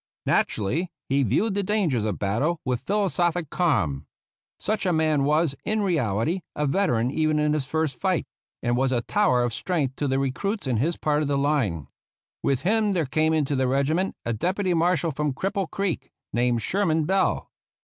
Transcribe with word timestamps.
Naturally, 0.25 0.89
he 1.09 1.21
viewed 1.21 1.53
the 1.53 1.61
dangers 1.61 2.05
of 2.05 2.17
bat 2.17 2.39
tle 2.41 2.59
with 2.65 2.81
philosophic 2.81 3.51
calm. 3.51 4.07
Such 4.57 4.87
a 4.87 4.91
man 4.91 5.25
was, 5.25 5.53
in 5.63 5.77
25 5.81 5.81
THE 5.81 5.81
ROUGH 5.81 5.83
RIDERS 5.83 5.93
reality, 5.93 6.41
a 6.55 6.65
veteran 6.65 7.11
even 7.11 7.37
in 7.37 7.53
his 7.53 7.67
first 7.67 7.99
fight, 7.99 8.25
and 8.63 8.75
was 8.75 8.91
a 8.91 9.01
tower 9.03 9.43
of 9.43 9.53
strength 9.53 9.95
to 9.97 10.07
the 10.07 10.17
recruits 10.17 10.65
in 10.65 10.77
his 10.77 10.97
part 10.97 11.21
of 11.21 11.27
the 11.27 11.37
line. 11.37 11.85
With 12.41 12.63
him 12.63 12.93
there 12.93 13.05
came 13.05 13.31
into 13.31 13.55
the 13.55 13.67
regiment 13.67 14.15
a 14.25 14.33
deputy 14.33 14.73
marshal 14.73 15.11
from 15.11 15.33
Cripple 15.35 15.69
Creek 15.69 16.09
named 16.33 16.63
Sher 16.63 16.83
man 16.87 17.03
Bell. 17.03 17.51